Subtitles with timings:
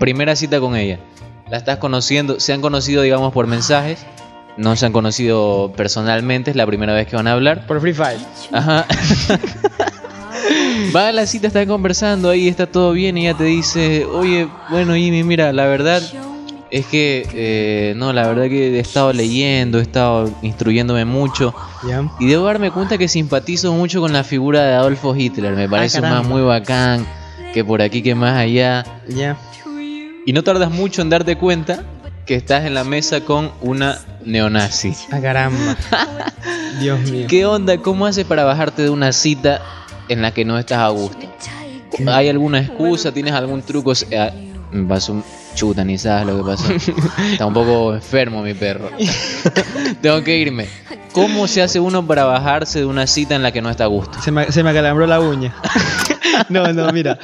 [0.00, 0.98] primera cita con ella.
[1.48, 4.04] La estás conociendo, se han conocido, digamos, por mensajes.
[4.56, 7.66] No se han conocido personalmente, es la primera vez que van a hablar.
[7.68, 8.18] Por Free Fire.
[8.50, 8.84] Ajá.
[10.94, 14.48] Va a la cita, están conversando ahí, está todo bien y ella te dice, oye,
[14.70, 16.02] bueno Jimmy, mira, la verdad
[16.70, 21.54] es que, eh, no, la verdad que he estado leyendo, he estado instruyéndome mucho
[22.18, 26.00] y debo darme cuenta que simpatizo mucho con la figura de Adolfo Hitler, me parece
[26.00, 27.06] un más muy bacán
[27.52, 28.84] que por aquí que más allá.
[29.08, 29.36] Ya.
[30.30, 31.82] Y no tardas mucho en darte cuenta
[32.24, 34.94] que estás en la mesa con una neonazi.
[35.10, 35.76] Ah, caramba.
[36.80, 37.26] Dios mío.
[37.28, 37.78] ¿Qué onda?
[37.78, 39.60] ¿Cómo haces para bajarte de una cita
[40.08, 41.26] en la que no estás a gusto?
[42.06, 43.10] ¿Hay alguna excusa?
[43.10, 43.92] ¿Tienes algún truco?
[43.92, 44.32] Sea,
[44.70, 45.24] me pasó un
[45.56, 46.72] chuta, ni sabes lo que pasó.
[47.32, 48.88] Está un poco enfermo mi perro.
[50.00, 50.68] Tengo que irme.
[51.10, 53.88] ¿Cómo se hace uno para bajarse de una cita en la que no está a
[53.88, 54.22] gusto?
[54.22, 55.56] Se me, se me acalambró la uña.
[56.48, 57.18] no, no, mira.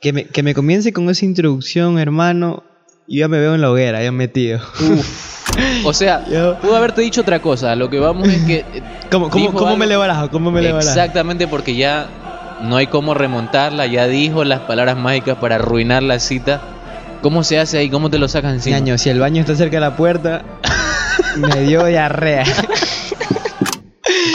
[0.00, 2.62] Que me, que me comience con esa introducción, hermano.
[3.06, 4.60] Y ya me veo en la hoguera, ya metido.
[5.84, 7.74] O sea, Yo- pudo haberte dicho otra cosa.
[7.76, 8.56] Lo que vamos es que.
[8.58, 10.30] eh, ¿Cómo, cómo, cómo me le barajo?
[10.30, 10.88] ¿Cómo me le barajo?
[10.90, 12.08] Exactamente, porque ya
[12.62, 13.86] no hay cómo remontarla.
[13.86, 16.60] Ya dijo las palabras mágicas para arruinar la cita.
[17.22, 17.88] ¿Cómo se hace ahí?
[17.88, 18.78] ¿Cómo te lo sacan encima?
[18.78, 20.42] Ñaño, si el baño está cerca de la puerta,
[21.36, 22.44] me dio diarrea.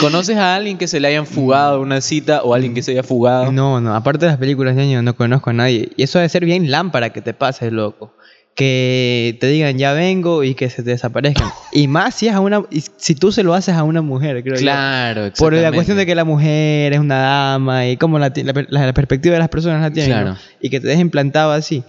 [0.00, 2.90] ¿Conoces a alguien que se le hayan fugado de una cita o alguien que se
[2.92, 3.52] haya fugado?
[3.52, 5.90] No, no, aparte de las películas, ñaño, no conozco a nadie.
[5.96, 8.12] Y eso debe ser bien lámpara que te pase, loco.
[8.54, 11.48] Que te digan ya vengo y que se te desaparezcan.
[11.72, 12.62] Y más si es a una,
[12.98, 14.60] si tú se lo haces a una mujer, creo yo.
[14.60, 18.66] Claro, Por la cuestión de que la mujer es una dama y cómo la, la,
[18.86, 20.12] la- perspectiva de las personas la tienen.
[20.12, 20.30] Claro.
[20.32, 20.36] ¿no?
[20.60, 21.82] Y que te dejen plantado así.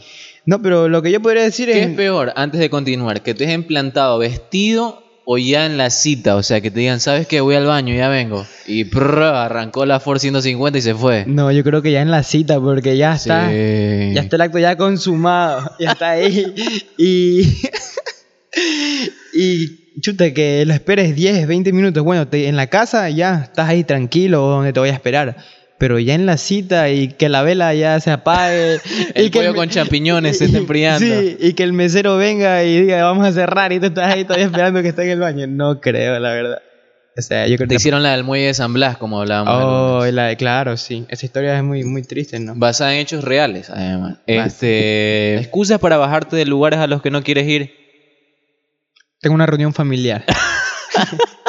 [0.46, 1.88] No, pero lo que yo podría decir ¿Qué es.
[1.90, 3.22] es peor, antes de continuar?
[3.24, 6.36] ¿Que te dejen plantado vestido o ya en la cita?
[6.36, 7.42] O sea, que te digan, ¿sabes qué?
[7.42, 8.46] Voy al baño, ya vengo.
[8.68, 11.26] Y prrr, arrancó la Ford 150 y se fue.
[11.28, 13.50] No, yo creo que ya en la cita, porque ya está.
[13.50, 14.12] Sí.
[14.14, 15.72] Ya está el acto ya consumado.
[15.80, 16.54] Ya está ahí.
[16.98, 17.42] y.
[19.34, 19.80] y.
[20.02, 22.04] Chuta, que lo esperes 10, 20 minutos.
[22.04, 25.38] Bueno, te- en la casa ya estás ahí tranquilo donde te voy a esperar.
[25.80, 28.80] Pero ya en la cita y que la vela ya se apague.
[29.16, 31.00] El y que pollo con champiñones se esté enfriando.
[31.06, 34.24] Sí, y que el mesero venga y diga, vamos a cerrar y tú estás ahí
[34.24, 35.48] todavía esperando que esté en el baño.
[35.48, 36.62] No creo, la verdad.
[37.16, 37.76] O sea, yo creo Te que...
[37.76, 39.54] hicieron la del muelle de San Blas, como hablábamos.
[39.64, 41.06] Oh, la de- claro, sí.
[41.10, 42.54] Esa historia es muy, muy triste, ¿no?
[42.56, 44.18] Basada en hechos reales, además.
[44.26, 47.72] Este, excusas para bajarte de lugares a los que no quieres ir.
[49.22, 50.26] Tengo una reunión familiar.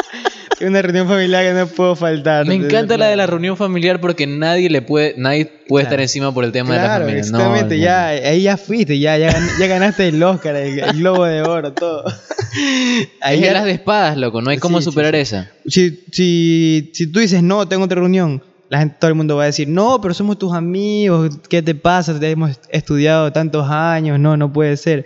[0.61, 2.47] Una reunión familiar que no puedo faltar.
[2.47, 5.95] Me encanta la de la reunión familiar porque nadie le puede, nadie puede Claro.
[5.95, 7.21] estar encima por el tema de la Claro, familia.
[7.21, 7.77] Exactamente.
[7.77, 7.83] no.
[7.83, 11.73] ya, ahí ya fuiste, ya, ya, ya ganaste el Oscar, el, el Globo de Oro,
[11.73, 12.05] todo.
[13.21, 14.41] Ahí ya- las de espadas, loco.
[14.41, 15.21] No hay cómo Sí, sí, superar sí.
[15.21, 15.51] esa.
[15.67, 19.43] Si, si, si tú dices, no, tengo otra reunión, la gente, todo el mundo va
[19.43, 22.19] a decir, no, pero somos tus amigos, ¿qué te pasa?
[22.19, 25.05] Te hemos estudiado tantos años, no, no puede ser.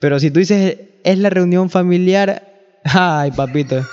[0.00, 2.42] Pero si tú dices, es la reunión familiar,
[2.84, 3.84] ay, papito,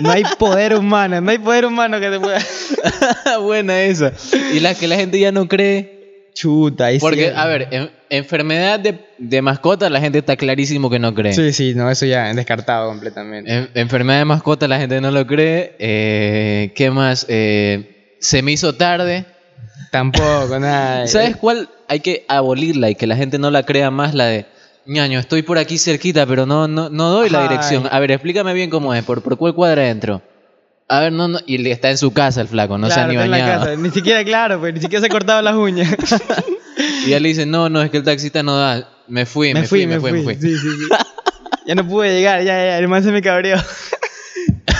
[0.00, 2.38] no hay poder humano, no hay poder humano que te pueda...
[3.40, 4.12] Buena esa.
[4.54, 6.30] Y la que la gente ya no cree.
[6.34, 10.90] Chuta, ahí sí- Porque, a ver, en- enfermedad de, de mascota, la gente está clarísimo
[10.90, 11.32] que no cree.
[11.32, 13.50] Sí, sí, no, eso ya descartado completamente.
[13.52, 15.74] En- enfermedad de mascota, la gente no lo cree.
[15.78, 17.24] Eh, ¿Qué más?
[17.28, 19.24] Eh, se me hizo tarde.
[19.90, 21.06] Tampoco, nada.
[21.06, 21.68] ¿Sabes cuál?
[21.88, 24.44] Hay que abolirla y que la gente no la crea más, la de
[24.86, 27.48] ñaño, estoy por aquí cerquita, pero no, no, no doy la Ay.
[27.48, 27.88] dirección.
[27.90, 30.22] A ver, explícame bien cómo es, por, por cuál cuadra entro.
[30.88, 33.08] A ver, no, no, y está en su casa el flaco, no se ha Claro,
[33.08, 33.64] ni está en la bañado.
[33.66, 35.94] casa, Ni siquiera, claro, pues ni siquiera se ha cortado las uñas.
[37.06, 38.90] Y ya le dice, no, no, es que el taxista no da.
[39.08, 40.34] Me fui, me, fui, me fui, me fui.
[40.34, 40.88] Sí, sí, sí.
[41.66, 43.56] ya no pude llegar, ya, ya, el man se me cabreó.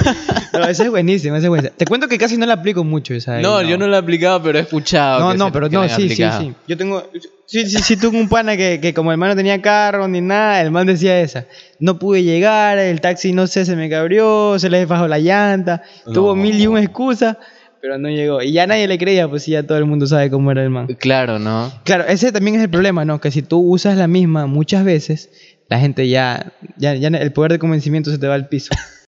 [0.53, 1.77] no, esa es buenísima, esa es buenísima.
[1.77, 3.41] Te cuento que casi no la aplico mucho esa.
[3.41, 5.21] No, yo no lo he aplicado, pero he escuchado.
[5.21, 6.53] No, que no, se- pero que no, la sí, sí, sí.
[6.67, 7.03] Yo tengo.
[7.47, 10.21] Sí, sí, sí, tuve un pana que, que como el man no tenía carro ni
[10.21, 11.47] nada, el man decía esa.
[11.79, 15.83] No pude llegar, el taxi no sé, se me cabrió, se le bajó la llanta,
[16.13, 16.43] tuvo No.
[16.43, 17.37] mil y una excusas,
[17.81, 18.43] pero no llegó.
[18.43, 20.71] Y ya nadie le creía, pues sí, ya todo el mundo sabe cómo era el
[20.71, 20.89] man.
[20.99, 21.73] Claro, ¿no?
[21.85, 23.21] Claro, ese también es el problema, ¿no?
[23.21, 25.31] Que si tú usas la misma muchas veces,
[25.69, 28.71] la gente ya, ya, ya el poder de convencimiento se te va al piso.